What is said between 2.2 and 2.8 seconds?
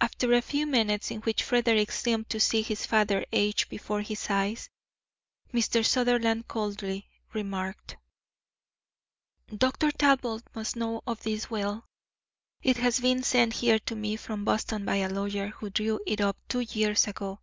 to see